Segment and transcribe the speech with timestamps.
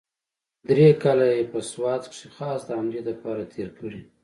[0.69, 4.01] درې کاله يې په سوات کښې خاص د همدې دپاره تېر کړي.